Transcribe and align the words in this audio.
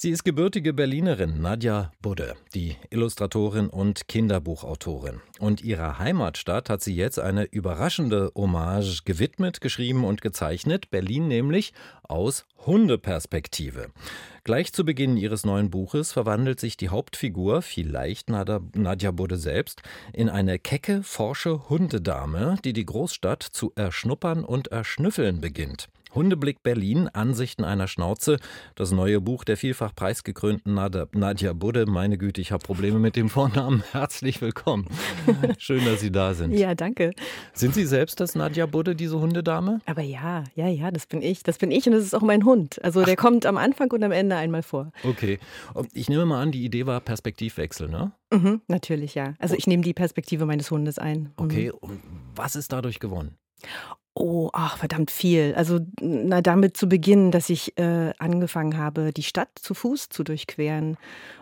Sie 0.00 0.10
ist 0.10 0.22
gebürtige 0.22 0.74
Berlinerin 0.74 1.42
Nadja 1.42 1.90
Budde, 2.00 2.36
die 2.54 2.76
Illustratorin 2.90 3.68
und 3.68 4.06
Kinderbuchautorin. 4.06 5.20
Und 5.40 5.60
ihrer 5.60 5.98
Heimatstadt 5.98 6.70
hat 6.70 6.82
sie 6.82 6.94
jetzt 6.94 7.18
eine 7.18 7.46
überraschende 7.46 8.30
Hommage 8.36 9.02
gewidmet, 9.04 9.60
geschrieben 9.60 10.04
und 10.04 10.20
gezeichnet. 10.20 10.92
Berlin 10.92 11.26
nämlich 11.26 11.72
aus 12.04 12.46
Hundeperspektive. 12.64 13.88
Gleich 14.44 14.72
zu 14.72 14.84
Beginn 14.84 15.16
ihres 15.16 15.44
neuen 15.44 15.68
Buches 15.68 16.12
verwandelt 16.12 16.60
sich 16.60 16.76
die 16.76 16.90
Hauptfigur, 16.90 17.60
vielleicht 17.60 18.30
Nadja 18.30 19.10
Budde 19.10 19.36
selbst, 19.36 19.82
in 20.12 20.28
eine 20.28 20.60
kecke, 20.60 21.02
forsche 21.02 21.68
Hundedame, 21.68 22.56
die 22.64 22.72
die 22.72 22.86
Großstadt 22.86 23.42
zu 23.42 23.72
erschnuppern 23.74 24.44
und 24.44 24.68
erschnüffeln 24.68 25.40
beginnt. 25.40 25.88
Hundeblick 26.14 26.62
Berlin, 26.62 27.08
Ansichten 27.08 27.64
einer 27.64 27.88
Schnauze, 27.88 28.38
das 28.74 28.92
neue 28.92 29.20
Buch 29.20 29.44
der 29.44 29.56
vielfach 29.56 29.94
preisgekrönten 29.94 30.74
Nadja 30.74 31.52
Budde. 31.52 31.86
Meine 31.86 32.18
Güte, 32.18 32.40
ich 32.40 32.52
habe 32.52 32.64
Probleme 32.64 32.98
mit 32.98 33.16
dem 33.16 33.28
Vornamen. 33.28 33.82
Herzlich 33.92 34.40
willkommen. 34.40 34.86
Schön, 35.58 35.84
dass 35.84 36.00
Sie 36.00 36.10
da 36.10 36.34
sind. 36.34 36.52
Ja, 36.52 36.74
danke. 36.74 37.12
Sind 37.52 37.74
Sie 37.74 37.84
selbst 37.84 38.20
das 38.20 38.34
Nadja 38.34 38.66
Budde, 38.66 38.94
diese 38.94 39.18
Hundedame? 39.20 39.80
Aber 39.86 40.02
ja, 40.02 40.44
ja, 40.54 40.68
ja, 40.68 40.90
das 40.90 41.06
bin 41.06 41.22
ich. 41.22 41.42
Das 41.42 41.58
bin 41.58 41.70
ich 41.70 41.86
und 41.86 41.92
das 41.92 42.04
ist 42.04 42.14
auch 42.14 42.22
mein 42.22 42.44
Hund. 42.44 42.82
Also 42.82 43.04
der 43.04 43.14
Ach. 43.18 43.22
kommt 43.22 43.46
am 43.46 43.56
Anfang 43.56 43.90
und 43.90 44.02
am 44.02 44.12
Ende 44.12 44.36
einmal 44.36 44.62
vor. 44.62 44.92
Okay. 45.04 45.38
Ich 45.92 46.08
nehme 46.08 46.24
mal 46.26 46.40
an, 46.42 46.52
die 46.52 46.64
Idee 46.64 46.86
war 46.86 47.00
Perspektivwechsel, 47.00 47.88
ne? 47.88 48.12
Mhm, 48.32 48.60
natürlich, 48.68 49.14
ja. 49.14 49.34
Also 49.38 49.54
ich 49.54 49.66
nehme 49.66 49.82
die 49.82 49.94
Perspektive 49.94 50.46
meines 50.46 50.70
Hundes 50.70 50.98
ein. 50.98 51.18
Mhm. 51.18 51.32
Okay, 51.36 51.70
und 51.70 52.00
was 52.34 52.56
ist 52.56 52.72
dadurch 52.72 53.00
gewonnen? 53.00 53.36
Oh, 54.20 54.50
ach, 54.52 54.78
verdammt 54.78 55.12
viel. 55.12 55.54
Also, 55.56 55.78
na, 56.00 56.40
damit 56.40 56.76
zu 56.76 56.88
beginnen, 56.88 57.30
dass 57.30 57.48
ich 57.50 57.78
äh, 57.78 58.12
angefangen 58.18 58.76
habe, 58.76 59.12
die 59.12 59.22
Stadt 59.22 59.48
zu 59.54 59.74
Fuß 59.74 60.08
zu 60.08 60.24
durchqueren. 60.24 60.96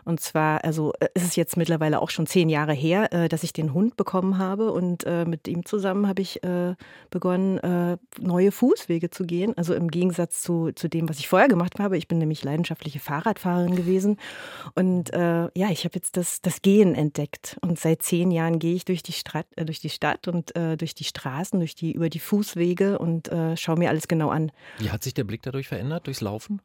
Und 0.04 0.20
zwar, 0.20 0.62
also, 0.62 0.92
äh, 1.00 1.08
es 1.14 1.22
ist 1.22 1.36
jetzt 1.36 1.56
mittlerweile 1.56 2.02
auch 2.02 2.10
schon 2.10 2.26
zehn 2.26 2.50
Jahre 2.50 2.74
her, 2.74 3.10
äh, 3.14 3.28
dass 3.30 3.44
ich 3.44 3.54
den 3.54 3.72
Hund 3.72 3.96
bekommen 3.96 4.36
habe. 4.36 4.72
Und 4.72 5.04
äh, 5.04 5.24
mit 5.24 5.48
ihm 5.48 5.64
zusammen 5.64 6.06
habe 6.06 6.20
ich 6.20 6.44
äh, 6.44 6.74
begonnen, 7.08 7.56
äh, 7.58 7.96
neue 8.20 8.52
Fußwege 8.52 9.08
zu 9.08 9.24
gehen. 9.24 9.56
Also 9.56 9.72
im 9.72 9.90
Gegensatz 9.90 10.42
zu, 10.42 10.70
zu 10.74 10.88
dem, 10.88 11.08
was 11.08 11.18
ich 11.18 11.28
vorher 11.28 11.48
gemacht 11.48 11.80
habe. 11.80 11.96
Ich 11.96 12.08
bin 12.08 12.18
nämlich 12.18 12.44
leidenschaftliche 12.44 13.00
Fahrradfahrerin 13.00 13.74
gewesen. 13.74 14.18
Und 14.74 15.12
ja, 15.14 15.70
ich 15.70 15.84
habe 15.84 15.94
jetzt 15.94 16.16
das, 16.16 16.42
das 16.42 16.60
Gehen 16.60 16.94
entdeckt. 16.94 17.56
Und 17.62 17.78
seit 17.78 18.02
zehn 18.02 18.30
Jahren 18.30 18.58
gehe 18.58 18.74
ich 18.74 18.84
durch 18.84 19.02
die, 19.02 19.12
Stadt, 19.12 19.46
durch 19.56 19.80
die 19.80 19.88
Stadt 19.88 20.28
und 20.28 20.52
durch 20.56 20.94
die 20.94 21.04
Straßen, 21.04 21.58
durch 21.58 21.74
die, 21.74 21.92
über 21.92 22.08
die 22.08 22.18
Fußwege 22.18 22.65
Wege 22.66 22.98
und 22.98 23.28
äh, 23.28 23.56
schaue 23.56 23.78
mir 23.78 23.88
alles 23.88 24.08
genau 24.08 24.30
an. 24.30 24.50
Wie 24.78 24.90
hat 24.90 25.04
sich 25.04 25.14
der 25.14 25.24
Blick 25.24 25.42
dadurch 25.42 25.68
verändert, 25.68 26.06
durchs 26.06 26.20
Laufen? 26.20 26.60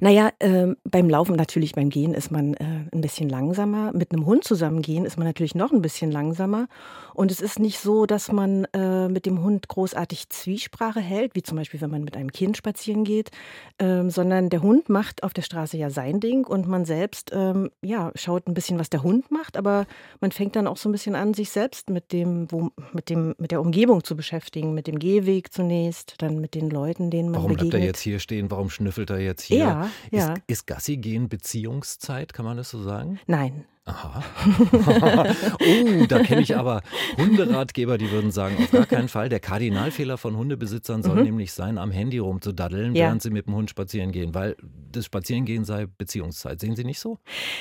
Naja, 0.00 0.30
äh, 0.38 0.68
beim 0.84 1.08
Laufen 1.08 1.36
natürlich, 1.36 1.72
beim 1.74 1.90
Gehen 1.90 2.14
ist 2.14 2.30
man 2.30 2.54
äh, 2.54 2.64
ein 2.92 3.00
bisschen 3.00 3.28
langsamer. 3.28 3.92
Mit 3.92 4.12
einem 4.12 4.26
Hund 4.26 4.44
zusammen 4.44 4.82
gehen 4.82 5.04
ist 5.04 5.16
man 5.16 5.26
natürlich 5.26 5.54
noch 5.54 5.72
ein 5.72 5.82
bisschen 5.82 6.10
langsamer. 6.10 6.68
Und 7.14 7.30
es 7.30 7.40
ist 7.40 7.58
nicht 7.58 7.80
so, 7.80 8.06
dass 8.06 8.32
man 8.32 8.66
äh, 8.72 9.08
mit 9.08 9.26
dem 9.26 9.42
Hund 9.42 9.68
großartig 9.68 10.28
Zwiesprache 10.30 11.00
hält, 11.00 11.34
wie 11.34 11.42
zum 11.42 11.56
Beispiel, 11.56 11.80
wenn 11.80 11.90
man 11.90 12.04
mit 12.04 12.16
einem 12.16 12.32
Kind 12.32 12.56
spazieren 12.56 13.04
geht, 13.04 13.30
ähm, 13.78 14.10
sondern 14.10 14.48
der 14.48 14.62
Hund 14.62 14.88
macht 14.88 15.22
auf 15.22 15.32
der 15.32 15.42
Straße 15.42 15.76
ja 15.76 15.90
sein 15.90 16.20
Ding 16.20 16.46
und 16.46 16.66
man 16.68 16.84
selbst 16.84 17.30
ähm, 17.34 17.70
ja, 17.82 18.12
schaut 18.14 18.46
ein 18.46 18.54
bisschen, 18.54 18.78
was 18.78 18.90
der 18.90 19.02
Hund 19.02 19.30
macht, 19.30 19.56
aber 19.56 19.86
man 20.20 20.32
fängt 20.32 20.56
dann 20.56 20.66
auch 20.66 20.76
so 20.76 20.88
ein 20.88 20.92
bisschen 20.92 21.14
an, 21.14 21.34
sich 21.34 21.50
selbst 21.50 21.90
mit 21.90 22.12
dem, 22.12 22.50
wo, 22.50 22.70
mit 22.92 23.10
dem, 23.10 23.34
mit 23.38 23.50
der 23.50 23.60
Umgebung 23.60 24.04
zu 24.04 24.16
beschäftigen, 24.16 24.74
mit 24.74 24.86
dem 24.86 24.98
Gehweg 24.98 25.52
zunächst, 25.52 26.14
dann 26.18 26.40
mit 26.40 26.54
den 26.54 26.70
Leuten, 26.70 27.10
denen 27.10 27.30
man 27.30 27.42
Warum 27.42 27.48
begegnet. 27.52 27.60
Warum 27.60 27.70
bleibt 27.70 27.82
er 27.82 27.86
jetzt 27.86 28.00
hier 28.00 28.18
stehen? 28.18 28.50
Warum 28.50 28.70
schnüffelt 28.70 29.10
er 29.10 29.18
jetzt 29.18 29.42
hier? 29.42 29.58
Ja, 29.60 29.90
ja. 30.10 30.32
Ist, 30.34 30.42
ist 30.46 30.66
Gassi 30.66 30.96
gehen 30.96 31.28
Beziehungszeit, 31.28 32.32
kann 32.32 32.44
man 32.44 32.56
das 32.56 32.70
so 32.70 32.82
sagen? 32.82 33.18
Nein. 33.26 33.64
Aha. 33.86 34.22
oh, 35.60 36.06
da 36.06 36.22
kenne 36.22 36.42
ich 36.42 36.56
aber 36.56 36.82
Hunderatgeber, 37.16 37.96
die 37.98 38.10
würden 38.10 38.30
sagen, 38.30 38.56
auf 38.62 38.70
gar 38.70 38.86
keinen 38.86 39.08
Fall. 39.08 39.28
Der 39.28 39.40
Kardinalfehler 39.40 40.18
von 40.18 40.36
Hundebesitzern 40.36 41.02
soll 41.02 41.16
mhm. 41.16 41.22
nämlich 41.22 41.52
sein, 41.52 41.78
am 41.78 41.90
Handy 41.90 42.18
rumzudaddeln, 42.18 42.94
ja. 42.94 43.06
während 43.06 43.22
sie 43.22 43.30
mit 43.30 43.46
dem 43.46 43.54
Hund 43.54 43.70
spazieren 43.70 44.12
gehen, 44.12 44.34
weil 44.34 44.56
das 44.92 45.06
Spazierengehen 45.06 45.64
sei 45.64 45.86
Beziehungszeit. 45.86 46.60
Sehen 46.60 46.76
Sie 46.76 46.84
nicht 46.84 47.00
so? 47.00 47.18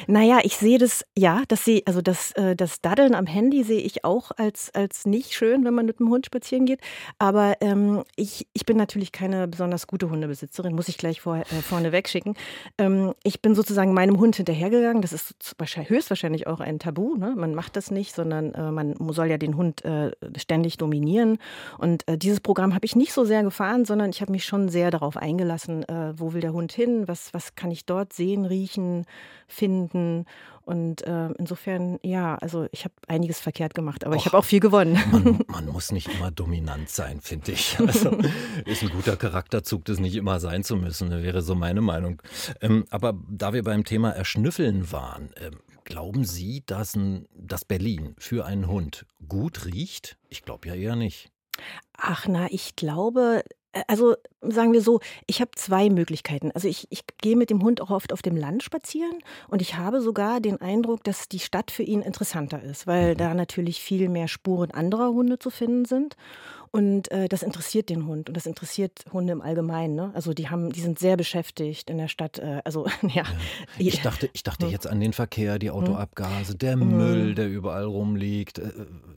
Naja, 0.07 0.39
ich 0.43 0.57
sehe 0.57 0.77
das, 0.77 1.05
ja, 1.17 1.43
das 1.47 1.65
sehe, 1.65 1.83
also 1.85 2.01
das, 2.01 2.31
äh, 2.33 2.55
das 2.55 2.81
Daddeln 2.81 3.15
am 3.15 3.25
Handy 3.25 3.63
sehe 3.63 3.81
ich 3.81 4.03
auch 4.03 4.31
als, 4.35 4.73
als 4.73 5.05
nicht 5.05 5.33
schön, 5.33 5.63
wenn 5.63 5.73
man 5.73 5.85
mit 5.85 5.99
dem 5.99 6.09
Hund 6.09 6.25
spazieren 6.25 6.65
geht. 6.65 6.81
Aber 7.17 7.55
ähm, 7.61 8.03
ich, 8.15 8.47
ich 8.53 8.65
bin 8.65 8.77
natürlich 8.77 9.11
keine 9.11 9.47
besonders 9.47 9.87
gute 9.87 10.09
Hundebesitzerin, 10.09 10.75
muss 10.75 10.89
ich 10.89 10.97
gleich 10.97 11.21
vor, 11.21 11.37
äh, 11.37 11.61
vorne 11.61 11.91
wegschicken. 11.91 12.35
Ähm, 12.77 13.13
ich 13.23 13.41
bin 13.41 13.55
sozusagen 13.55 13.93
meinem 13.93 14.19
Hund 14.19 14.35
hinterhergegangen. 14.35 15.01
Das 15.01 15.13
ist 15.13 15.55
wahrscheinlich 16.09 16.47
auch 16.47 16.59
ein 16.59 16.79
Tabu. 16.79 17.15
Ne? 17.15 17.33
Man 17.35 17.55
macht 17.55 17.75
das 17.75 17.91
nicht, 17.91 18.13
sondern 18.13 18.53
äh, 18.53 18.71
man 18.71 18.95
soll 19.09 19.27
ja 19.27 19.37
den 19.37 19.55
Hund 19.55 19.83
äh, 19.85 20.11
ständig 20.37 20.77
dominieren. 20.77 21.37
Und 21.77 22.07
äh, 22.07 22.17
dieses 22.17 22.39
Programm 22.39 22.73
habe 22.73 22.85
ich 22.85 22.95
nicht 22.95 23.13
so 23.13 23.25
sehr 23.25 23.43
gefahren, 23.43 23.85
sondern 23.85 24.09
ich 24.09 24.21
habe 24.21 24.31
mich 24.31 24.45
schon 24.45 24.69
sehr 24.69 24.91
darauf 24.91 25.17
eingelassen, 25.17 25.87
äh, 25.87 26.13
wo 26.17 26.33
will 26.33 26.41
der 26.41 26.53
Hund 26.53 26.71
hin, 26.71 27.07
was, 27.07 27.33
was 27.33 27.55
kann 27.55 27.71
ich 27.71 27.85
dort 27.85 28.13
sehen, 28.13 28.45
riechen, 28.45 29.05
finden. 29.47 30.25
Und 30.69 31.01
äh, 31.07 31.29
insofern, 31.39 31.97
ja, 32.03 32.35
also 32.35 32.67
ich 32.71 32.83
habe 32.83 32.93
einiges 33.07 33.39
verkehrt 33.39 33.73
gemacht, 33.73 34.05
aber 34.05 34.15
Och, 34.15 34.19
ich 34.19 34.25
habe 34.27 34.37
auch 34.37 34.45
viel 34.45 34.59
gewonnen. 34.59 34.99
Man, 35.11 35.39
man, 35.47 35.65
muss 35.65 35.91
nicht 35.91 36.07
immer 36.13 36.29
dominant 36.29 36.89
sein, 36.89 37.21
finde 37.21 37.53
ich. 37.53 37.79
Also 37.79 38.11
ist 38.65 38.83
ein 38.83 38.89
guter 38.89 39.17
Charakterzug, 39.17 39.85
das 39.85 39.99
nicht 39.99 40.15
immer 40.15 40.39
sein 40.39 40.63
zu 40.63 40.75
müssen, 40.75 41.09
wäre 41.09 41.41
so 41.41 41.55
meine 41.55 41.81
Meinung. 41.81 42.21
Ähm, 42.61 42.85
aber 42.91 43.15
da 43.27 43.53
wir 43.53 43.63
beim 43.63 43.83
Thema 43.83 44.11
Erschnüffeln 44.11 44.91
waren, 44.91 45.31
ähm, 45.41 45.57
Glauben 45.89 46.23
Sie, 46.23 46.61
dass, 46.67 46.95
ein, 46.95 47.27
dass 47.33 47.65
Berlin 47.65 48.13
für 48.19 48.45
einen 48.45 48.67
Hund 48.67 49.07
gut 49.27 49.65
riecht? 49.65 50.17
Ich 50.29 50.43
glaube 50.43 50.67
ja 50.67 50.75
eher 50.75 50.95
nicht. 50.95 51.31
Ach 51.97 52.27
na, 52.27 52.45
ich 52.51 52.75
glaube, 52.75 53.43
äh, 53.73 53.81
also 53.87 54.15
sagen 54.39 54.71
wir 54.71 54.83
so, 54.83 54.99
ich 55.25 55.41
habe 55.41 55.49
zwei 55.55 55.89
Möglichkeiten. 55.89 56.51
Also 56.51 56.67
ich, 56.67 56.85
ich 56.91 57.01
gehe 57.21 57.35
mit 57.35 57.49
dem 57.49 57.63
Hund 57.63 57.81
auch 57.81 57.89
oft 57.89 58.13
auf 58.13 58.21
dem 58.21 58.37
Land 58.37 58.61
spazieren 58.61 59.17
und 59.47 59.63
ich 59.63 59.77
habe 59.77 59.99
sogar 59.99 60.39
den 60.39 60.61
Eindruck, 60.61 61.03
dass 61.03 61.27
die 61.27 61.39
Stadt 61.39 61.71
für 61.71 61.83
ihn 61.83 62.03
interessanter 62.03 62.61
ist, 62.61 62.85
weil 62.85 63.13
mhm. 63.13 63.17
da 63.17 63.33
natürlich 63.33 63.81
viel 63.81 64.09
mehr 64.09 64.27
Spuren 64.27 64.69
anderer 64.69 65.09
Hunde 65.09 65.39
zu 65.39 65.49
finden 65.49 65.85
sind. 65.85 66.15
Und 66.71 67.11
äh, 67.11 67.27
das 67.27 67.43
interessiert 67.43 67.89
den 67.89 68.05
Hund 68.05 68.29
und 68.29 68.37
das 68.37 68.45
interessiert 68.45 69.05
Hunde 69.11 69.33
im 69.33 69.41
Allgemeinen. 69.41 69.95
Ne? 69.95 70.11
Also 70.13 70.33
die 70.33 70.49
haben, 70.49 70.71
die 70.71 70.81
sind 70.81 70.99
sehr 70.99 71.17
beschäftigt 71.17 71.89
in 71.89 71.97
der 71.97 72.07
Stadt. 72.07 72.39
Äh, 72.39 72.61
also 72.63 72.87
ja. 73.01 73.23
Ich 73.77 74.01
dachte, 74.01 74.29
ich 74.33 74.43
dachte 74.43 74.67
jetzt 74.67 74.87
an 74.87 74.99
den 74.99 75.13
Verkehr, 75.13 75.59
die 75.59 75.71
Autoabgase, 75.71 76.55
der 76.55 76.77
mhm. 76.77 76.97
Müll, 76.97 77.35
der 77.35 77.49
überall 77.49 77.85
rumliegt. 77.85 78.59
Äh, 78.59 78.71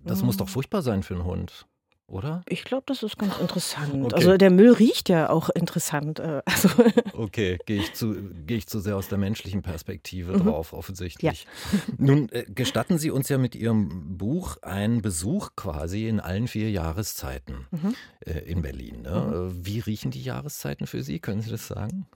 das 0.05 0.23
muss 0.23 0.37
doch 0.37 0.49
furchtbar 0.49 0.83
sein 0.83 1.03
für 1.03 1.15
einen 1.15 1.25
Hund 1.25 1.67
oder? 2.13 2.43
Ich 2.47 2.65
glaube, 2.65 2.85
das 2.87 3.03
ist 3.03 3.19
ganz 3.19 3.39
interessant. 3.39 4.05
Okay. 4.05 4.15
Also 4.15 4.37
der 4.37 4.51
Müll 4.51 4.73
riecht 4.73 5.09
ja 5.09 5.31
auch 5.31 5.49
interessant. 5.49 6.19
Äh, 6.19 6.43
also 6.45 6.69
okay, 7.15 7.59
gehe 7.67 7.81
ich, 7.81 7.95
zu, 7.95 8.15
geh 8.47 8.57
ich 8.57 8.67
zu 8.67 8.81
sehr 8.81 8.97
aus 8.97 9.09
der 9.09 9.19
menschlichen 9.19 9.63
Perspektive 9.63 10.33
mhm. 10.33 10.45
drauf, 10.45 10.73
offensichtlich. 10.73 11.23
Ja. 11.23 11.79
Nun 11.99 12.29
äh, 12.31 12.45
gestatten 12.49 12.99
Sie 12.99 13.11
uns 13.11 13.29
ja 13.29 13.39
mit 13.39 13.55
Ihrem 13.55 14.19
Buch 14.19 14.59
einen 14.63 15.03
Besuch 15.03 15.51
quasi 15.57 16.07
in 16.07 16.21
allen 16.21 16.49
vier 16.49 16.71
Jahreszeiten 16.71 17.67
mhm. 17.71 17.95
äh, 18.21 18.39
in 18.41 18.63
Berlin. 18.63 19.03
Ne? 19.03 19.51
Mhm. 19.51 19.67
Wie 19.67 19.81
riechen 19.81 20.11
die 20.11 20.23
Jahreszeiten 20.23 20.87
für 20.87 21.03
Sie? 21.03 21.19
Können 21.19 21.41
Sie 21.41 21.51
das 21.51 21.67
sagen? 21.67 22.07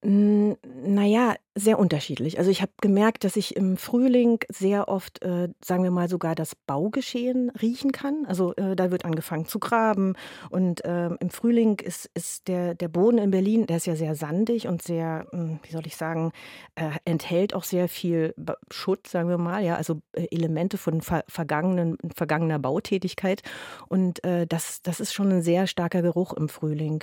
Naja, 0.00 1.34
sehr 1.56 1.76
unterschiedlich. 1.76 2.38
Also 2.38 2.52
ich 2.52 2.62
habe 2.62 2.70
gemerkt, 2.80 3.24
dass 3.24 3.34
ich 3.34 3.56
im 3.56 3.76
Frühling 3.76 4.38
sehr 4.48 4.86
oft, 4.86 5.22
äh, 5.24 5.48
sagen 5.64 5.82
wir 5.82 5.90
mal, 5.90 6.08
sogar 6.08 6.36
das 6.36 6.54
Baugeschehen 6.54 7.50
riechen 7.60 7.90
kann. 7.90 8.24
Also 8.26 8.54
äh, 8.54 8.76
da 8.76 8.92
wird 8.92 9.04
angefangen 9.04 9.46
zu 9.46 9.58
graben. 9.58 10.14
Und 10.50 10.84
äh, 10.84 11.08
im 11.08 11.30
Frühling 11.30 11.80
ist, 11.80 12.08
ist 12.14 12.46
der, 12.46 12.76
der 12.76 12.86
Boden 12.86 13.18
in 13.18 13.32
Berlin, 13.32 13.66
der 13.66 13.78
ist 13.78 13.86
ja 13.86 13.96
sehr 13.96 14.14
sandig 14.14 14.68
und 14.68 14.82
sehr, 14.82 15.26
hm, 15.32 15.58
wie 15.64 15.72
soll 15.72 15.86
ich 15.86 15.96
sagen, 15.96 16.30
äh, 16.76 16.90
enthält 17.04 17.52
auch 17.52 17.64
sehr 17.64 17.88
viel 17.88 18.34
Schutt, 18.70 19.08
sagen 19.08 19.28
wir 19.28 19.38
mal, 19.38 19.64
ja, 19.64 19.74
also 19.74 20.00
äh, 20.12 20.28
Elemente 20.30 20.78
von 20.78 21.00
ver 21.00 21.24
vergangenen, 21.26 21.98
vergangener 22.14 22.60
Bautätigkeit. 22.60 23.42
Und 23.88 24.22
äh, 24.22 24.46
das, 24.46 24.80
das 24.82 25.00
ist 25.00 25.12
schon 25.12 25.32
ein 25.32 25.42
sehr 25.42 25.66
starker 25.66 26.02
Geruch 26.02 26.34
im 26.34 26.48
Frühling. 26.48 27.02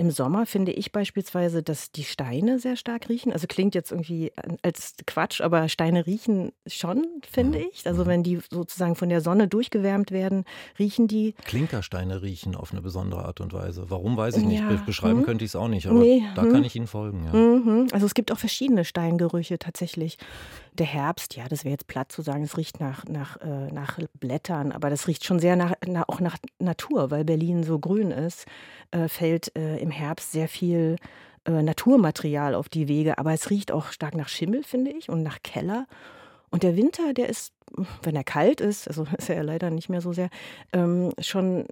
Im 0.00 0.10
Sommer 0.10 0.46
finde 0.46 0.72
ich 0.72 0.92
beispielsweise, 0.92 1.62
dass 1.62 1.92
die 1.92 2.04
Steine 2.04 2.58
sehr 2.58 2.76
stark 2.76 3.10
riechen. 3.10 3.34
Also 3.34 3.46
klingt 3.46 3.74
jetzt 3.74 3.90
irgendwie 3.90 4.32
als 4.62 4.94
Quatsch, 5.06 5.42
aber 5.42 5.68
Steine 5.68 6.06
riechen 6.06 6.52
schon, 6.66 7.06
finde 7.30 7.58
mhm. 7.58 7.66
ich. 7.70 7.86
Also 7.86 8.04
mhm. 8.04 8.08
wenn 8.08 8.22
die 8.22 8.38
sozusagen 8.50 8.96
von 8.96 9.10
der 9.10 9.20
Sonne 9.20 9.46
durchgewärmt 9.46 10.10
werden, 10.10 10.44
riechen 10.78 11.06
die. 11.06 11.34
Klinkersteine 11.44 12.22
riechen 12.22 12.56
auf 12.56 12.72
eine 12.72 12.80
besondere 12.80 13.26
Art 13.26 13.42
und 13.42 13.52
Weise. 13.52 13.90
Warum 13.90 14.16
weiß 14.16 14.38
ich 14.38 14.44
nicht. 14.44 14.60
Ja. 14.60 14.82
Beschreiben 14.86 15.18
hm. 15.18 15.26
könnte 15.26 15.44
ich 15.44 15.50
es 15.50 15.56
auch 15.56 15.68
nicht, 15.68 15.86
aber 15.86 15.98
nee. 15.98 16.22
da 16.34 16.44
hm. 16.44 16.52
kann 16.52 16.64
ich 16.64 16.74
Ihnen 16.74 16.86
folgen. 16.86 17.26
Ja. 17.26 17.38
Mhm. 17.38 17.88
Also 17.92 18.06
es 18.06 18.14
gibt 18.14 18.32
auch 18.32 18.38
verschiedene 18.38 18.86
Steingerüche 18.86 19.58
tatsächlich. 19.58 20.16
Der 20.74 20.86
Herbst, 20.86 21.36
ja, 21.36 21.48
das 21.48 21.64
wäre 21.64 21.72
jetzt 21.72 21.88
platt 21.88 22.12
zu 22.12 22.22
sagen, 22.22 22.44
es 22.44 22.56
riecht 22.56 22.80
nach, 22.80 23.04
nach, 23.06 23.36
äh, 23.38 23.72
nach 23.72 23.98
Blättern, 24.18 24.72
aber 24.72 24.88
das 24.88 25.08
riecht 25.08 25.24
schon 25.24 25.40
sehr 25.40 25.56
nach, 25.56 25.74
nach, 25.86 26.08
auch 26.08 26.20
nach 26.20 26.36
Natur, 26.58 27.10
weil 27.10 27.24
Berlin 27.24 27.64
so 27.64 27.78
grün 27.78 28.12
ist, 28.12 28.46
äh, 28.92 29.08
fällt 29.08 29.54
äh, 29.56 29.78
im 29.78 29.90
Herbst 29.90 30.32
sehr 30.32 30.48
viel 30.48 30.96
äh, 31.44 31.62
Naturmaterial 31.62 32.54
auf 32.54 32.68
die 32.68 32.86
Wege, 32.86 33.18
aber 33.18 33.32
es 33.32 33.50
riecht 33.50 33.72
auch 33.72 33.92
stark 33.92 34.14
nach 34.14 34.28
Schimmel, 34.28 34.62
finde 34.62 34.92
ich, 34.92 35.08
und 35.08 35.22
nach 35.22 35.42
Keller. 35.42 35.86
Und 36.50 36.62
der 36.62 36.76
Winter, 36.76 37.14
der 37.14 37.28
ist, 37.28 37.52
wenn 38.02 38.16
er 38.16 38.24
kalt 38.24 38.60
ist, 38.60 38.88
also 38.88 39.06
ist 39.18 39.28
er 39.28 39.36
ja 39.36 39.42
leider 39.42 39.70
nicht 39.70 39.88
mehr 39.88 40.00
so 40.00 40.12
sehr, 40.12 40.30
ähm, 40.72 41.12
schon 41.20 41.66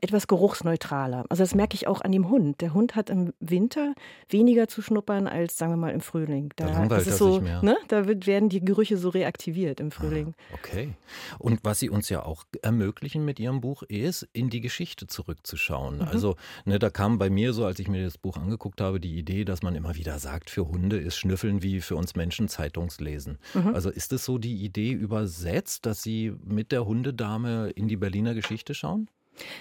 etwas 0.00 0.26
geruchsneutraler. 0.28 1.24
Also 1.28 1.42
das 1.42 1.54
merke 1.54 1.74
ich 1.74 1.86
auch 1.86 2.00
an 2.00 2.12
dem 2.12 2.30
Hund. 2.30 2.60
Der 2.60 2.72
Hund 2.72 2.94
hat 2.94 3.10
im 3.10 3.32
Winter 3.40 3.94
weniger 4.28 4.68
zu 4.68 4.80
schnuppern 4.80 5.26
als, 5.26 5.58
sagen 5.58 5.72
wir 5.72 5.76
mal, 5.76 5.92
im 5.92 6.00
Frühling. 6.00 6.52
Da, 6.56 6.66
da 6.66 6.86
das 6.86 7.06
ist 7.06 7.18
so, 7.18 7.40
ne, 7.40 7.76
da 7.88 8.06
wird, 8.06 8.26
werden 8.26 8.48
die 8.48 8.64
Gerüche 8.64 8.96
so 8.96 9.10
reaktiviert 9.10 9.80
im 9.80 9.90
Frühling. 9.90 10.34
Ah, 10.52 10.54
okay. 10.54 10.94
Und 11.38 11.60
was 11.64 11.80
Sie 11.80 11.90
uns 11.90 12.08
ja 12.08 12.24
auch 12.24 12.44
ermöglichen 12.62 13.24
mit 13.24 13.38
Ihrem 13.40 13.60
Buch 13.60 13.82
ist, 13.82 14.26
in 14.32 14.48
die 14.48 14.60
Geschichte 14.60 15.06
zurückzuschauen. 15.06 15.96
Mhm. 15.96 16.02
Also 16.02 16.36
ne, 16.64 16.78
da 16.78 16.88
kam 16.88 17.18
bei 17.18 17.28
mir 17.28 17.52
so, 17.52 17.66
als 17.66 17.78
ich 17.78 17.88
mir 17.88 18.04
das 18.04 18.16
Buch 18.16 18.36
angeguckt 18.36 18.80
habe, 18.80 19.00
die 19.00 19.18
Idee, 19.18 19.44
dass 19.44 19.62
man 19.62 19.74
immer 19.74 19.96
wieder 19.96 20.18
sagt, 20.18 20.48
für 20.48 20.68
Hunde 20.68 20.98
ist 20.98 21.16
Schnüffeln 21.16 21.62
wie 21.62 21.80
für 21.80 21.96
uns 21.96 22.14
Menschen 22.16 22.48
Zeitungslesen. 22.48 23.38
Mhm. 23.54 23.74
Also 23.74 23.90
ist 23.90 24.12
es 24.12 24.24
so 24.24 24.38
die 24.38 24.64
Idee 24.64 24.92
übersetzt, 25.02 25.84
dass 25.84 26.02
Sie 26.02 26.32
mit 26.44 26.72
der 26.72 26.86
Hundedame 26.86 27.70
in 27.70 27.88
die 27.88 27.96
Berliner 27.96 28.34
Geschichte 28.34 28.74
schauen? 28.74 29.08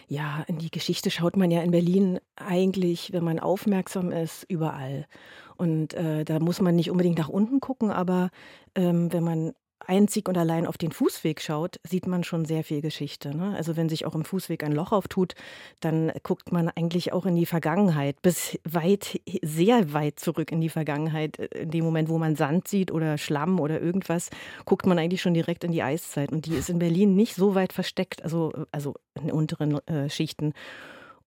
Ja, 0.07 0.43
in 0.47 0.59
die 0.59 0.69
Geschichte 0.69 1.09
schaut 1.09 1.35
man 1.35 1.49
ja 1.49 1.61
in 1.61 1.71
Berlin 1.71 2.19
eigentlich, 2.35 3.11
wenn 3.13 3.23
man 3.23 3.39
aufmerksam 3.39 4.11
ist, 4.11 4.45
überall. 4.47 5.07
Und 5.57 5.93
äh, 5.93 6.23
da 6.25 6.39
muss 6.39 6.61
man 6.61 6.75
nicht 6.75 6.91
unbedingt 6.91 7.17
nach 7.17 7.29
unten 7.29 7.59
gucken, 7.59 7.91
aber 7.91 8.29
ähm, 8.75 9.11
wenn 9.11 9.23
man 9.23 9.53
einzig 9.87 10.27
und 10.27 10.37
allein 10.37 10.65
auf 10.65 10.77
den 10.77 10.91
Fußweg 10.91 11.41
schaut, 11.41 11.79
sieht 11.83 12.07
man 12.07 12.23
schon 12.23 12.45
sehr 12.45 12.63
viel 12.63 12.81
Geschichte. 12.81 13.35
Ne? 13.35 13.53
Also 13.55 13.77
wenn 13.77 13.89
sich 13.89 14.05
auch 14.05 14.15
im 14.15 14.25
Fußweg 14.25 14.63
ein 14.63 14.71
Loch 14.71 14.91
auftut, 14.91 15.33
dann 15.79 16.11
guckt 16.23 16.51
man 16.51 16.69
eigentlich 16.69 17.13
auch 17.13 17.25
in 17.25 17.35
die 17.35 17.45
Vergangenheit, 17.45 18.21
bis 18.21 18.59
weit, 18.63 19.19
sehr 19.41 19.93
weit 19.93 20.19
zurück 20.19 20.51
in 20.51 20.61
die 20.61 20.69
Vergangenheit. 20.69 21.37
In 21.37 21.71
dem 21.71 21.83
Moment, 21.83 22.09
wo 22.09 22.17
man 22.17 22.35
Sand 22.35 22.67
sieht 22.67 22.91
oder 22.91 23.17
Schlamm 23.17 23.59
oder 23.59 23.81
irgendwas, 23.81 24.29
guckt 24.65 24.85
man 24.85 24.99
eigentlich 24.99 25.21
schon 25.21 25.33
direkt 25.33 25.63
in 25.63 25.71
die 25.71 25.83
Eiszeit. 25.83 26.31
Und 26.31 26.45
die 26.45 26.55
ist 26.55 26.69
in 26.69 26.79
Berlin 26.79 27.15
nicht 27.15 27.35
so 27.35 27.55
weit 27.55 27.73
versteckt, 27.73 28.23
also, 28.23 28.53
also 28.71 28.95
in 29.15 29.31
unteren 29.31 29.85
äh, 29.87 30.09
Schichten. 30.09 30.53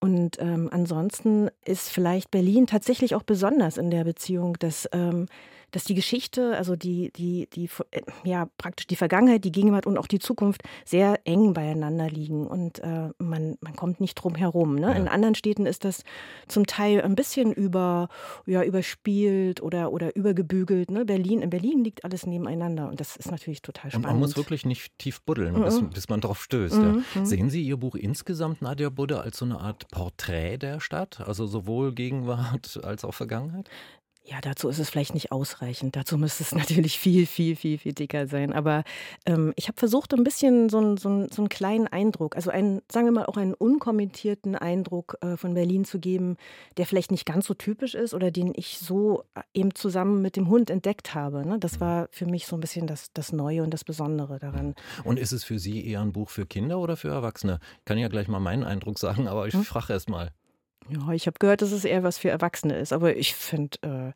Und 0.00 0.38
ähm, 0.38 0.68
ansonsten 0.70 1.48
ist 1.64 1.88
vielleicht 1.88 2.30
Berlin 2.30 2.66
tatsächlich 2.66 3.14
auch 3.14 3.22
besonders 3.22 3.78
in 3.78 3.90
der 3.90 4.04
Beziehung, 4.04 4.58
dass 4.58 4.86
ähm, 4.92 5.26
dass 5.74 5.82
die 5.84 5.94
Geschichte, 5.94 6.56
also 6.56 6.76
die, 6.76 7.10
die, 7.12 7.48
die, 7.52 7.68
äh, 7.90 8.02
ja, 8.22 8.48
praktisch 8.58 8.86
die 8.86 8.94
Vergangenheit, 8.94 9.44
die 9.44 9.50
Gegenwart 9.50 9.86
und 9.86 9.98
auch 9.98 10.06
die 10.06 10.20
Zukunft 10.20 10.62
sehr 10.84 11.20
eng 11.24 11.52
beieinander 11.52 12.08
liegen 12.08 12.46
und 12.46 12.78
äh, 12.78 13.08
man, 13.18 13.56
man 13.60 13.74
kommt 13.74 14.00
nicht 14.00 14.14
drum 14.14 14.36
herum. 14.36 14.76
Ne? 14.76 14.86
Ja. 14.86 14.92
In 14.92 15.08
anderen 15.08 15.34
Städten 15.34 15.66
ist 15.66 15.84
das 15.84 16.04
zum 16.46 16.66
Teil 16.66 17.02
ein 17.02 17.16
bisschen 17.16 17.52
über, 17.52 18.08
ja, 18.46 18.62
überspielt 18.62 19.62
oder, 19.62 19.92
oder 19.92 20.14
übergebügelt. 20.14 20.92
Ne? 20.92 21.04
Berlin, 21.04 21.42
in 21.42 21.50
Berlin 21.50 21.82
liegt 21.82 22.04
alles 22.04 22.24
nebeneinander 22.24 22.88
und 22.88 23.00
das 23.00 23.16
ist 23.16 23.32
natürlich 23.32 23.60
total 23.60 23.90
spannend. 23.90 24.06
Und 24.06 24.12
man 24.12 24.20
muss 24.20 24.36
wirklich 24.36 24.64
nicht 24.64 24.96
tief 24.98 25.22
buddeln, 25.22 25.58
mhm. 25.58 25.64
bis, 25.64 25.82
bis, 25.92 26.08
man 26.08 26.20
drauf 26.20 26.40
stößt. 26.40 26.76
Mhm. 26.76 27.04
Ja. 27.16 27.24
Sehen 27.24 27.50
Sie 27.50 27.62
Ihr 27.62 27.78
Buch 27.78 27.96
insgesamt, 27.96 28.62
Nadja 28.62 28.90
Budde, 28.90 29.20
als 29.20 29.38
so 29.38 29.44
eine 29.44 29.58
Art 29.58 29.88
Porträt 29.90 30.58
der 30.58 30.78
Stadt? 30.78 31.20
Also 31.26 31.46
sowohl 31.46 31.92
Gegenwart 31.94 32.78
als 32.84 33.04
auch 33.04 33.14
Vergangenheit? 33.14 33.68
Ja, 34.26 34.40
dazu 34.40 34.70
ist 34.70 34.78
es 34.78 34.88
vielleicht 34.88 35.12
nicht 35.12 35.32
ausreichend. 35.32 35.96
Dazu 35.96 36.16
müsste 36.16 36.44
es 36.44 36.54
natürlich 36.54 36.98
viel, 36.98 37.26
viel, 37.26 37.56
viel, 37.56 37.76
viel 37.76 37.92
dicker 37.92 38.26
sein. 38.26 38.54
Aber 38.54 38.82
ähm, 39.26 39.52
ich 39.56 39.68
habe 39.68 39.78
versucht, 39.78 40.14
ein 40.14 40.24
bisschen 40.24 40.70
so, 40.70 40.80
ein, 40.80 40.96
so, 40.96 41.10
ein, 41.10 41.28
so 41.30 41.42
einen 41.42 41.50
kleinen 41.50 41.86
Eindruck, 41.88 42.34
also 42.34 42.50
einen, 42.50 42.80
sagen 42.90 43.06
wir 43.06 43.12
mal, 43.12 43.26
auch 43.26 43.36
einen 43.36 43.52
unkommentierten 43.52 44.56
Eindruck 44.56 45.18
äh, 45.20 45.36
von 45.36 45.52
Berlin 45.52 45.84
zu 45.84 45.98
geben, 45.98 46.38
der 46.78 46.86
vielleicht 46.86 47.10
nicht 47.10 47.26
ganz 47.26 47.46
so 47.46 47.52
typisch 47.52 47.94
ist 47.94 48.14
oder 48.14 48.30
den 48.30 48.52
ich 48.56 48.78
so 48.78 49.24
äh, 49.34 49.42
eben 49.52 49.74
zusammen 49.74 50.22
mit 50.22 50.36
dem 50.36 50.48
Hund 50.48 50.70
entdeckt 50.70 51.14
habe. 51.14 51.46
Ne? 51.46 51.58
Das 51.58 51.80
war 51.80 52.08
für 52.10 52.24
mich 52.24 52.46
so 52.46 52.56
ein 52.56 52.60
bisschen 52.60 52.86
das, 52.86 53.12
das 53.12 53.30
Neue 53.30 53.62
und 53.62 53.74
das 53.74 53.84
Besondere 53.84 54.38
daran. 54.38 54.74
Und 55.04 55.18
ist 55.18 55.32
es 55.32 55.44
für 55.44 55.58
Sie 55.58 55.86
eher 55.86 56.00
ein 56.00 56.12
Buch 56.12 56.30
für 56.30 56.46
Kinder 56.46 56.78
oder 56.78 56.96
für 56.96 57.08
Erwachsene? 57.08 57.58
Ich 57.80 57.84
kann 57.84 57.98
ja 57.98 58.08
gleich 58.08 58.28
mal 58.28 58.40
meinen 58.40 58.64
Eindruck 58.64 58.98
sagen, 58.98 59.28
aber 59.28 59.46
ich 59.48 59.54
hm? 59.54 59.64
frage 59.64 59.92
erst 59.92 60.08
mal. 60.08 60.30
Ja, 60.88 61.12
ich 61.12 61.26
habe 61.26 61.38
gehört, 61.38 61.62
dass 61.62 61.72
es 61.72 61.84
eher 61.84 62.02
was 62.02 62.18
für 62.18 62.28
Erwachsene 62.30 62.76
ist, 62.76 62.92
aber 62.92 63.16
ich 63.16 63.34
finde, 63.34 63.78
äh, 63.82 64.12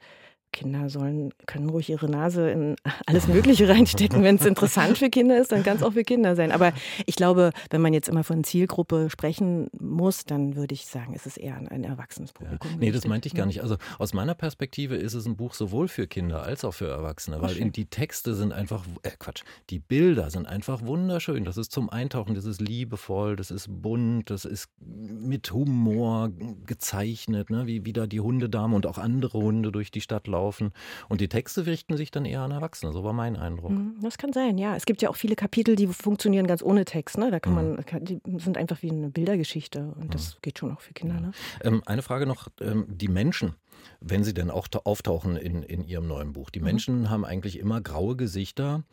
Kinder 0.59 0.89
sollen, 0.91 1.33
können 1.47 1.71
ruhig 1.71 1.89
ihre 1.89 2.11
Nase 2.11 2.51
in 2.51 2.75
alles 3.07 3.29
Mögliche 3.29 3.69
reinstecken. 3.69 4.25
Wenn 4.25 4.37
es 4.37 4.45
interessant 4.45 4.99
für 4.99 5.09
Kinder 5.09 5.39
ist, 5.39 5.53
dann 5.53 5.63
kann 5.63 5.77
es 5.77 5.85
auch 5.85 5.93
für 5.93 6.03
Kinder 6.03 6.35
sein. 6.35 6.51
Aber 6.51 6.73
ich 7.07 7.15
glaube, 7.15 7.53
wenn 7.71 7.81
man 7.81 7.93
jetzt 7.93 8.09
immer 8.09 8.25
von 8.25 8.43
Zielgruppe 8.43 9.09
sprechen 9.09 9.69
muss, 9.79 10.25
dann 10.25 10.57
würde 10.57 10.75
ich 10.75 10.87
sagen, 10.87 11.13
es 11.15 11.27
ist 11.27 11.37
eher 11.37 11.57
ein, 11.57 11.85
erwachsenes 11.85 12.33
Publikum. 12.33 12.73
Ja. 12.73 12.77
Nee, 12.77 12.91
das 12.91 13.07
meinte 13.07 13.29
ich 13.29 13.35
gar 13.35 13.47
nicht. 13.47 13.63
Also 13.63 13.77
aus 14.01 14.15
meiner 14.15 14.35
Perspektive 14.35 14.97
ist 14.97 15.15
es 15.15 15.27
ein 15.27 15.37
Buch 15.37 15.55
sowohl 15.55 15.87
für 15.87 16.09
Kinder 16.09 16.43
als 16.43 16.65
auch 16.65 16.75
für 16.75 16.89
Erwachsene, 16.89 17.41
weil 17.41 17.55
die 17.71 17.87
Texte 17.87 18.35
sind 18.35 18.53
einfach, 18.53 18.85
äh 19.05 19.11
Quatsch, 19.17 19.43
die 19.71 19.79
Bilder 19.79 20.31
sind 20.31 20.47
einfach 20.47 20.83
wunderschön. 20.83 21.45
Das 21.45 21.57
ist 21.57 21.71
zum 21.71 21.89
Eintauchen, 21.89 22.35
das 22.35 22.45
ist 22.45 22.61
liebevoll, 22.61 23.37
das 23.37 23.53
ist 23.53 23.69
bunt, 23.71 24.31
das 24.31 24.45
ist 24.45 24.69
mit 24.81 25.53
Humor 25.53 26.31
gezeichnet, 26.67 27.51
ne? 27.51 27.69
wie, 27.69 27.85
wie 27.85 27.93
da 27.93 28.09
die 28.09 28.21
Hundedame 28.21 28.75
und 28.75 28.87
auch 28.87 28.99
andere 28.99 29.39
Hunde 29.39 29.71
durch 29.71 29.93
die 29.93 30.01
Stadt 30.01 30.27
laufen 30.27 30.48
laufen. 30.49 30.73
Und 31.09 31.21
die 31.21 31.29
Texte 31.29 31.67
richten 31.67 31.97
sich 31.97 32.11
dann 32.11 32.25
eher 32.25 32.41
an 32.41 32.51
Erwachsene. 32.51 32.93
So 32.93 33.05
war 33.05 33.13
mein 33.13 33.37
Eindruck. 33.37 33.71
Mhm, 33.71 33.97
das 34.03 34.19
kann 34.19 34.33
sein, 34.33 34.59
ja. 34.59 34.75
Es 34.77 34.87
gibt 34.87 35.03
ja 35.03 35.11
auch 35.11 35.17
viele 35.17 35.37
Kapitel, 35.37 35.77
die 35.77 35.87
funktionieren 35.87 36.47
ganz 36.47 36.63
ohne 36.63 36.85
Text. 36.85 37.19
Ne? 37.19 37.31
Da 37.31 37.41
kann 37.41 37.55
man, 37.55 37.73
mhm. 37.73 37.85
die 38.01 38.21
sind 38.39 38.57
einfach 38.57 38.83
wie 38.83 38.91
eine 38.91 39.11
Bildergeschichte. 39.11 39.95
Und 40.01 40.15
das 40.15 40.35
mhm. 40.35 40.39
geht 40.43 40.59
schon 40.59 40.73
auch 40.73 40.81
für 40.81 40.95
Kinder. 40.95 41.21
Ne? 41.21 41.33
Ähm, 41.63 41.83
eine 41.87 42.03
Frage 42.03 42.27
noch: 42.27 42.49
ähm, 42.61 42.87
Die 42.89 43.09
Menschen, 43.09 43.55
wenn 44.01 44.25
sie 44.25 44.35
denn 44.35 44.51
auch 44.51 44.69
auftauchen 44.85 45.37
in, 45.37 45.63
in 45.63 45.85
ihrem 45.85 46.07
neuen 46.07 46.33
Buch. 46.33 46.51
Die 46.51 46.61
Menschen 46.61 47.11
haben 47.11 47.25
eigentlich 47.25 47.59
immer 47.59 47.81
graue 47.81 48.17
Gesichter, 48.17 48.85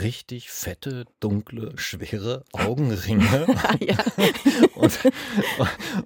richtig 0.00 0.50
fette, 0.50 1.04
dunkle, 1.20 1.72
schwere 1.76 2.44
Augenringe 2.52 3.46
und, 4.74 4.98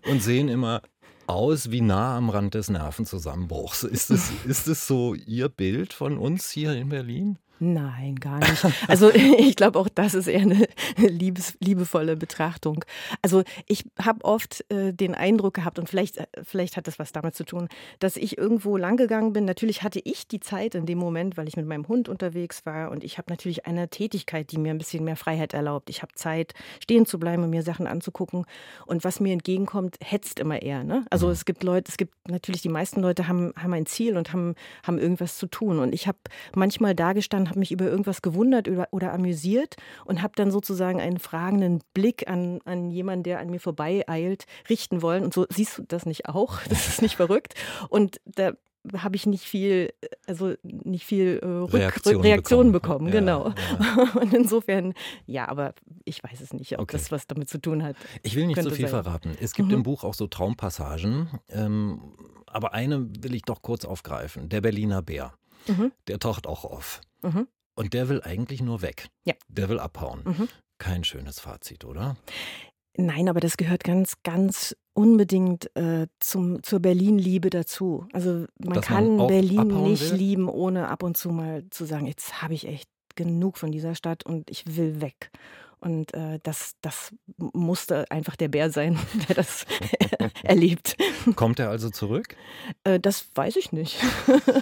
und, 0.08 0.22
sehen 0.22 0.48
immer 0.48 0.82
aus 1.26 1.70
wie 1.70 1.80
nah 1.80 2.16
am 2.16 2.30
Rand 2.30 2.54
des 2.54 2.70
Nervenzusammenbruchs. 2.70 3.82
Ist 3.82 4.10
es, 4.10 4.30
ist 4.44 4.68
es 4.68 4.86
so 4.86 5.14
Ihr 5.14 5.48
Bild 5.48 5.92
von 5.92 6.18
uns 6.18 6.50
hier 6.50 6.72
in 6.74 6.88
Berlin? 6.88 7.38
Nein, 7.58 8.16
gar 8.16 8.38
nicht. 8.38 8.66
Also 8.86 9.10
ich 9.14 9.56
glaube 9.56 9.78
auch, 9.78 9.88
das 9.88 10.14
ist 10.14 10.26
eher 10.26 10.42
eine 10.42 10.66
liebes, 10.96 11.56
liebevolle 11.60 12.16
Betrachtung. 12.16 12.84
Also 13.22 13.44
ich 13.66 13.84
habe 14.02 14.24
oft 14.24 14.64
äh, 14.70 14.92
den 14.92 15.14
Eindruck 15.14 15.54
gehabt, 15.54 15.78
und 15.78 15.88
vielleicht, 15.88 16.18
äh, 16.18 16.26
vielleicht 16.42 16.76
hat 16.76 16.86
das 16.86 16.98
was 16.98 17.12
damit 17.12 17.34
zu 17.34 17.44
tun, 17.44 17.68
dass 17.98 18.16
ich 18.16 18.36
irgendwo 18.36 18.76
langgegangen 18.76 19.32
bin. 19.32 19.44
Natürlich 19.44 19.82
hatte 19.82 20.00
ich 20.04 20.28
die 20.28 20.40
Zeit 20.40 20.74
in 20.74 20.86
dem 20.86 20.98
Moment, 20.98 21.36
weil 21.36 21.48
ich 21.48 21.56
mit 21.56 21.66
meinem 21.66 21.88
Hund 21.88 22.08
unterwegs 22.08 22.66
war 22.66 22.90
und 22.90 23.04
ich 23.04 23.16
habe 23.18 23.30
natürlich 23.30 23.66
eine 23.66 23.88
Tätigkeit, 23.88 24.52
die 24.52 24.58
mir 24.58 24.70
ein 24.70 24.78
bisschen 24.78 25.04
mehr 25.04 25.16
Freiheit 25.16 25.54
erlaubt. 25.54 25.88
Ich 25.88 26.02
habe 26.02 26.12
Zeit, 26.14 26.52
stehen 26.82 27.06
zu 27.06 27.18
bleiben 27.18 27.42
und 27.42 27.50
mir 27.50 27.62
Sachen 27.62 27.86
anzugucken. 27.86 28.44
Und 28.84 29.04
was 29.04 29.20
mir 29.20 29.32
entgegenkommt, 29.32 29.96
hetzt 30.02 30.38
immer 30.40 30.60
eher. 30.60 30.84
Ne? 30.84 31.04
Also 31.10 31.26
mhm. 31.26 31.32
es 31.32 31.44
gibt 31.44 31.62
Leute, 31.62 31.90
es 31.90 31.96
gibt 31.96 32.12
natürlich 32.28 32.62
die 32.62 32.68
meisten 32.68 33.00
Leute 33.00 33.28
haben, 33.28 33.52
haben 33.56 33.72
ein 33.72 33.86
Ziel 33.86 34.16
und 34.16 34.32
haben, 34.32 34.54
haben 34.82 34.98
irgendwas 34.98 35.38
zu 35.38 35.46
tun. 35.46 35.78
Und 35.78 35.94
ich 35.94 36.06
habe 36.06 36.18
manchmal 36.54 36.94
da 36.94 37.12
gestanden, 37.12 37.45
habe 37.48 37.58
mich 37.58 37.72
über 37.72 37.86
irgendwas 37.86 38.22
gewundert 38.22 38.68
oder, 38.68 38.88
oder 38.90 39.12
amüsiert 39.12 39.76
und 40.04 40.22
habe 40.22 40.32
dann 40.36 40.50
sozusagen 40.50 41.00
einen 41.00 41.18
fragenden 41.18 41.80
Blick 41.94 42.28
an, 42.28 42.60
an 42.64 42.90
jemanden, 42.90 43.24
der 43.24 43.40
an 43.40 43.50
mir 43.50 43.60
vorbeieilt, 43.60 44.46
richten 44.68 45.02
wollen. 45.02 45.24
Und 45.24 45.34
so 45.34 45.46
siehst 45.48 45.78
du 45.78 45.82
das 45.86 46.06
nicht 46.06 46.28
auch? 46.28 46.60
Das 46.76 46.88
ist 46.88 47.02
nicht 47.02 47.16
verrückt. 47.16 47.54
Und 47.88 48.20
da 48.26 48.52
habe 48.98 49.16
ich 49.16 49.26
nicht 49.26 49.44
viel, 49.44 49.92
also 50.26 50.54
nicht 50.62 51.04
viel 51.04 51.40
äh, 51.42 51.46
Rück 51.46 51.74
Reaktion 51.74 52.20
Reaktionen 52.20 52.72
bekommen, 52.72 53.10
bekommen. 53.10 53.26
genau. 53.26 53.54
Ja. 53.80 54.12
Und 54.20 54.34
insofern, 54.34 54.94
ja, 55.26 55.48
aber 55.48 55.74
ich 56.04 56.22
weiß 56.22 56.40
es 56.40 56.52
nicht, 56.52 56.74
ob 56.74 56.82
okay. 56.82 56.96
das 56.96 57.10
was 57.10 57.26
damit 57.26 57.48
zu 57.48 57.58
tun 57.58 57.82
hat. 57.82 57.96
Ich 58.22 58.36
will 58.36 58.46
nicht 58.46 58.62
so 58.62 58.70
viel 58.70 58.88
sein. 58.88 59.02
verraten. 59.02 59.36
Es 59.40 59.54
gibt 59.54 59.68
mhm. 59.68 59.76
im 59.76 59.82
Buch 59.82 60.04
auch 60.04 60.14
so 60.14 60.26
Traumpassagen, 60.26 61.28
ähm, 61.48 62.00
aber 62.46 62.74
eine 62.74 63.08
will 63.22 63.34
ich 63.34 63.42
doch 63.42 63.62
kurz 63.62 63.84
aufgreifen. 63.84 64.48
Der 64.48 64.60
Berliner 64.60 65.02
Bär. 65.02 65.32
Mhm. 65.68 65.92
Der 66.08 66.18
taucht 66.18 66.46
auch 66.46 66.64
auf. 66.64 67.00
Mhm. 67.22 67.46
Und 67.74 67.92
der 67.92 68.08
will 68.08 68.22
eigentlich 68.22 68.62
nur 68.62 68.82
weg. 68.82 69.08
Ja. 69.24 69.34
Der 69.48 69.68
will 69.68 69.78
abhauen. 69.78 70.22
Mhm. 70.24 70.48
Kein 70.78 71.04
schönes 71.04 71.40
Fazit, 71.40 71.84
oder? 71.84 72.16
Nein, 72.96 73.28
aber 73.28 73.40
das 73.40 73.56
gehört 73.56 73.84
ganz, 73.84 74.14
ganz 74.22 74.74
unbedingt 74.94 75.74
äh, 75.76 76.06
zum, 76.18 76.62
zur 76.62 76.80
Berlin-Liebe 76.80 77.50
dazu. 77.50 78.06
Also 78.12 78.46
man 78.58 78.74
Dass 78.74 78.86
kann 78.86 79.16
man 79.16 79.26
Berlin 79.26 79.82
nicht 79.84 80.12
will? 80.12 80.18
lieben, 80.18 80.48
ohne 80.48 80.88
ab 80.88 81.02
und 81.02 81.16
zu 81.16 81.30
mal 81.30 81.64
zu 81.70 81.84
sagen, 81.84 82.06
jetzt 82.06 82.40
habe 82.42 82.54
ich 82.54 82.66
echt 82.66 82.88
genug 83.14 83.58
von 83.58 83.72
dieser 83.72 83.94
Stadt 83.94 84.24
und 84.24 84.50
ich 84.50 84.76
will 84.76 85.00
weg. 85.00 85.30
Und 85.80 86.14
äh, 86.14 86.40
das, 86.42 86.76
das 86.80 87.14
musste 87.36 88.10
einfach 88.10 88.36
der 88.36 88.48
Bär 88.48 88.70
sein, 88.70 88.98
der 89.28 89.36
das 89.36 89.66
erlebt. 90.42 90.96
Kommt 91.34 91.58
er 91.58 91.70
also 91.70 91.90
zurück? 91.90 92.36
Äh, 92.84 93.00
das 93.00 93.28
weiß 93.34 93.56
ich 93.56 93.72
nicht. 93.72 93.98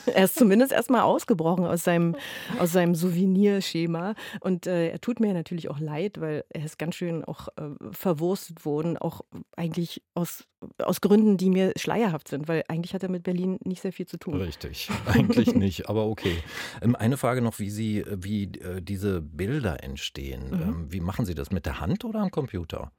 er 0.06 0.25
ist 0.25 0.37
zumindest 0.37 0.73
erstmal 0.73 1.02
ausgebrochen 1.02 1.64
aus 1.64 1.85
seinem, 1.85 2.16
aus 2.59 2.73
seinem 2.73 2.94
Souvenirschema. 2.94 4.14
Und 4.40 4.66
äh, 4.66 4.90
er 4.90 5.00
tut 5.00 5.21
mir 5.21 5.33
natürlich 5.35 5.71
auch 5.71 5.78
leid, 5.78 6.21
weil 6.21 6.44
er 6.50 6.64
ist 6.64 6.78
ganz 6.78 6.97
schön 6.97 7.25
auch 7.25 7.49
äh, 7.56 7.62
verwurstet 7.92 8.64
worden, 8.64 8.99
auch 8.99 9.23
eigentlich 9.56 10.02
aus 10.14 10.44
aus 10.78 11.00
Gründen, 11.00 11.37
die 11.37 11.50
mir 11.50 11.73
schleierhaft 11.76 12.28
sind, 12.28 12.49
weil 12.49 12.64
eigentlich 12.68 12.94
hat 12.94 13.02
er 13.02 13.11
mit 13.11 13.23
Berlin 13.23 13.59
nicht 13.64 13.83
sehr 13.83 13.92
viel 13.92 14.06
zu 14.06 14.18
tun. 14.18 14.35
Richtig, 14.35 14.88
eigentlich 15.06 15.54
nicht, 15.54 15.88
aber 15.88 16.06
okay. 16.06 16.37
Ähm, 16.83 16.97
eine 16.97 17.16
Frage 17.16 17.42
noch, 17.42 17.59
wie 17.59 17.71
Sie, 17.71 18.04
wie 18.09 18.44
äh, 18.44 18.80
diese 18.80 19.21
Bilder 19.21 19.83
entstehen. 19.83 20.50
Mhm. 20.50 20.62
Ähm, 20.62 20.87
wie 20.92 21.00
machen 21.04 21.26
Sie 21.26 21.34
das 21.34 21.50
mit 21.50 21.66
der 21.66 21.80
Hand 21.80 22.04
oder 22.04 22.20
am 22.20 22.30
Computer? 22.30 22.90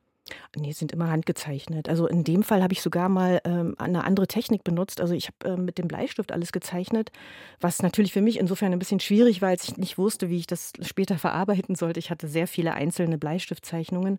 Nee, 0.55 0.71
sind 0.71 0.91
immer 0.91 1.11
handgezeichnet. 1.11 1.87
Also 1.87 2.07
in 2.07 2.23
dem 2.23 2.41
Fall 2.41 2.63
habe 2.63 2.73
ich 2.73 2.81
sogar 2.81 3.09
mal 3.09 3.41
ähm, 3.43 3.75
eine 3.77 4.05
andere 4.05 4.25
Technik 4.25 4.63
benutzt. 4.63 4.99
Also 4.99 5.13
ich 5.13 5.27
habe 5.27 5.53
äh, 5.53 5.57
mit 5.57 5.77
dem 5.77 5.87
Bleistift 5.87 6.31
alles 6.31 6.51
gezeichnet, 6.51 7.11
was 7.59 7.83
natürlich 7.83 8.11
für 8.11 8.21
mich 8.21 8.39
insofern 8.39 8.73
ein 8.73 8.79
bisschen 8.79 8.99
schwierig 8.99 9.43
war, 9.43 9.49
als 9.49 9.65
ich 9.65 9.77
nicht 9.77 9.99
wusste, 9.99 10.29
wie 10.29 10.37
ich 10.37 10.47
das 10.47 10.73
später 10.81 11.19
verarbeiten 11.19 11.75
sollte. 11.75 11.99
Ich 11.99 12.09
hatte 12.09 12.27
sehr 12.27 12.47
viele 12.47 12.73
einzelne 12.73 13.19
Bleistiftzeichnungen 13.19 14.17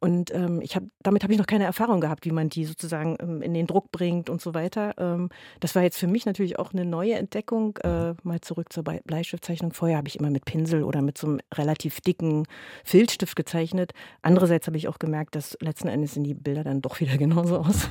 und 0.00 0.34
ähm, 0.34 0.62
ich 0.62 0.76
hab, 0.76 0.84
damit 1.02 1.22
habe 1.22 1.34
ich 1.34 1.38
noch 1.38 1.46
keine 1.46 1.64
Erfahrung 1.64 2.00
gehabt, 2.00 2.24
wie 2.24 2.30
man 2.30 2.48
die 2.48 2.64
sozusagen 2.64 3.18
ähm, 3.20 3.42
in 3.42 3.52
den 3.52 3.66
Druck 3.66 3.92
bringt 3.92 4.30
und 4.30 4.40
so 4.40 4.54
weiter. 4.54 4.94
Ähm, 4.96 5.28
das 5.60 5.74
war 5.74 5.82
jetzt 5.82 5.98
für 5.98 6.06
mich 6.06 6.24
natürlich 6.24 6.58
auch 6.58 6.72
eine 6.72 6.86
neue 6.86 7.14
Entdeckung. 7.14 7.76
Äh, 7.78 8.14
mal 8.22 8.40
zurück 8.40 8.72
zur 8.72 8.82
Bleistiftzeichnung. 8.82 9.74
Vorher 9.74 9.98
habe 9.98 10.08
ich 10.08 10.18
immer 10.18 10.30
mit 10.30 10.46
Pinsel 10.46 10.84
oder 10.84 11.02
mit 11.02 11.18
so 11.18 11.26
einem 11.26 11.40
relativ 11.52 12.00
dicken 12.00 12.46
Filzstift 12.82 13.36
gezeichnet. 13.36 13.92
Andererseits 14.22 14.66
habe 14.66 14.78
ich 14.78 14.88
auch 14.88 14.98
gemerkt, 14.98 15.34
dass 15.34 15.58
letzten 15.60 15.88
Endes 15.88 16.14
sehen 16.14 16.24
die 16.24 16.34
Bilder 16.34 16.64
dann 16.64 16.80
doch 16.80 16.98
wieder 17.00 17.16
genauso 17.18 17.58
aus. 17.58 17.88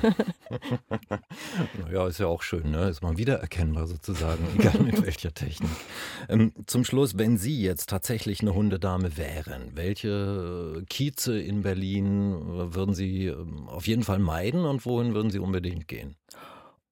naja, 1.84 2.08
ist 2.08 2.18
ja 2.18 2.26
auch 2.26 2.42
schön, 2.42 2.72
ne? 2.72 2.88
Ist 2.88 3.02
mal 3.02 3.18
wiedererkennbar 3.18 3.86
sozusagen, 3.86 4.44
egal 4.58 4.80
mit 4.80 5.00
welcher 5.06 5.32
Technik. 5.32 5.70
Ähm, 6.28 6.52
zum 6.66 6.84
Schluss, 6.84 7.16
wenn 7.18 7.38
Sie 7.38 7.62
jetzt 7.62 7.88
tatsächlich 7.88 8.40
eine 8.40 8.52
Hundedame 8.52 9.16
wären, 9.16 9.76
welche 9.76 10.82
Kieze 10.88 11.40
in 11.40 11.62
Berlin 11.62 11.99
Berlin 12.00 12.74
würden 12.74 12.94
Sie 12.94 13.26
ähm, 13.26 13.68
auf 13.68 13.86
jeden 13.86 14.02
Fall 14.02 14.18
meiden 14.18 14.64
und 14.64 14.84
wohin 14.86 15.14
würden 15.14 15.30
Sie 15.30 15.38
unbedingt 15.38 15.88
gehen? 15.88 16.16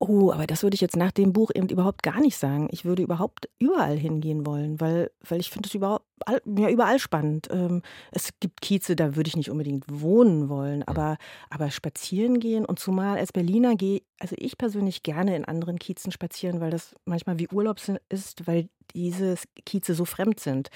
Oh, 0.00 0.30
aber 0.30 0.46
das 0.46 0.62
würde 0.62 0.76
ich 0.76 0.80
jetzt 0.80 0.96
nach 0.96 1.10
dem 1.10 1.32
Buch 1.32 1.50
eben 1.52 1.68
überhaupt 1.68 2.04
gar 2.04 2.20
nicht 2.20 2.36
sagen. 2.36 2.68
Ich 2.70 2.84
würde 2.84 3.02
überhaupt 3.02 3.48
überall 3.58 3.96
hingehen 3.96 4.46
wollen, 4.46 4.80
weil, 4.80 5.10
weil 5.28 5.40
ich 5.40 5.50
finde 5.50 5.68
es 5.68 5.74
überall, 5.74 5.98
ja, 6.46 6.68
überall 6.68 7.00
spannend. 7.00 7.48
Ähm, 7.50 7.82
es 8.12 8.30
gibt 8.38 8.60
Kieze, 8.60 8.94
da 8.94 9.16
würde 9.16 9.26
ich 9.26 9.36
nicht 9.36 9.50
unbedingt 9.50 9.84
wohnen 9.90 10.48
wollen, 10.48 10.82
hm. 10.82 10.84
aber, 10.86 11.16
aber 11.50 11.70
spazieren 11.72 12.38
gehen 12.38 12.64
und 12.64 12.78
zumal 12.78 13.18
als 13.18 13.32
Berliner 13.32 13.74
gehe, 13.74 14.02
also 14.20 14.36
ich 14.38 14.56
persönlich 14.56 15.02
gerne 15.02 15.34
in 15.34 15.44
anderen 15.44 15.80
Kiezen 15.80 16.12
spazieren, 16.12 16.60
weil 16.60 16.70
das 16.70 16.94
manchmal 17.04 17.40
wie 17.40 17.48
Urlaub 17.48 17.80
ist, 18.08 18.46
weil 18.46 18.68
diese 18.94 19.34
Kieze 19.66 19.94
so 19.94 20.04
fremd 20.04 20.38
sind 20.38 20.70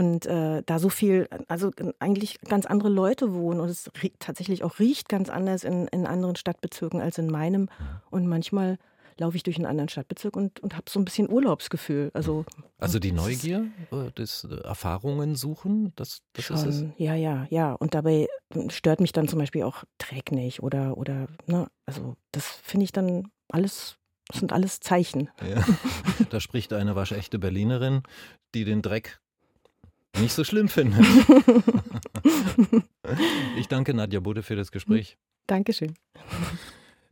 und 0.00 0.24
äh, 0.24 0.62
da 0.64 0.78
so 0.78 0.88
viel, 0.88 1.28
also 1.46 1.72
eigentlich 1.98 2.40
ganz 2.40 2.64
andere 2.64 2.88
Leute 2.88 3.34
wohnen 3.34 3.60
und 3.60 3.68
es 3.68 3.90
tatsächlich 4.18 4.64
auch 4.64 4.78
riecht 4.78 5.10
ganz 5.10 5.28
anders 5.28 5.62
in, 5.62 5.88
in 5.88 6.06
anderen 6.06 6.36
Stadtbezirken 6.36 7.02
als 7.02 7.18
in 7.18 7.30
meinem. 7.30 7.68
Und 8.08 8.26
manchmal 8.26 8.78
laufe 9.18 9.36
ich 9.36 9.42
durch 9.42 9.56
einen 9.56 9.66
anderen 9.66 9.90
Stadtbezirk 9.90 10.36
und, 10.36 10.58
und 10.60 10.74
habe 10.74 10.86
so 10.88 10.98
ein 10.98 11.04
bisschen 11.04 11.30
Urlaubsgefühl. 11.30 12.10
Also, 12.14 12.46
also 12.78 12.98
die 12.98 13.12
Neugier, 13.12 13.66
äh, 13.92 14.10
das 14.14 14.44
äh, 14.50 14.54
Erfahrungen 14.62 15.36
suchen, 15.36 15.92
das, 15.96 16.22
das 16.32 16.46
schon, 16.46 16.56
ist 16.56 16.64
es? 16.64 16.84
Ja, 16.96 17.14
ja, 17.14 17.46
ja. 17.50 17.74
Und 17.74 17.92
dabei 17.92 18.26
hm, 18.54 18.70
stört 18.70 19.00
mich 19.00 19.12
dann 19.12 19.28
zum 19.28 19.38
Beispiel 19.38 19.64
auch 19.64 19.84
Dreck 19.98 20.32
nicht 20.32 20.62
oder, 20.62 20.96
oder 20.96 21.26
ne, 21.44 21.68
also 21.84 22.16
das 22.32 22.46
finde 22.46 22.84
ich 22.84 22.92
dann 22.92 23.28
alles 23.48 23.98
das 24.28 24.38
sind 24.38 24.52
alles 24.52 24.80
Zeichen. 24.80 25.28
Ja. 25.46 25.62
Da 26.30 26.38
spricht 26.38 26.72
eine 26.72 26.94
waschechte 26.94 27.40
Berlinerin, 27.40 28.04
die 28.54 28.64
den 28.64 28.82
Dreck 28.82 29.20
nicht 30.18 30.32
so 30.32 30.44
schlimm 30.44 30.68
findet. 30.68 31.04
ich 33.58 33.68
danke 33.68 33.94
Nadja 33.94 34.20
Budde 34.20 34.42
für 34.42 34.56
das 34.56 34.72
Gespräch. 34.72 35.18
Dankeschön. 35.46 35.94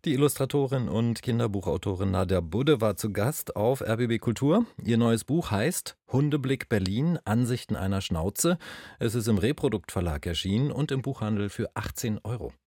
Die 0.05 0.13
Illustratorin 0.13 0.89
und 0.89 1.23
Kinderbuchautorin 1.23 2.13
Nadja 2.13 2.41
Budde 2.41 2.81
war 2.81 2.97
zu 2.97 3.13
Gast 3.13 3.57
auf 3.57 3.83
RBB 3.83 4.21
Kultur. 4.21 4.65
Ihr 4.85 4.97
neues 4.97 5.25
Buch 5.25 5.51
heißt 5.51 5.97
Hundeblick 6.13 6.69
Berlin, 6.69 7.19
Ansichten 7.25 7.75
einer 7.75 8.01
Schnauze. 8.01 8.59
Es 9.01 9.17
ist 9.17 9.27
im 9.27 9.39
Reprodukt 9.39 9.91
Verlag 9.91 10.25
erschienen 10.25 10.71
und 10.71 10.93
im 10.93 11.03
Buchhandel 11.03 11.49
für 11.49 11.69
18 11.75 12.21
Euro. 12.23 12.53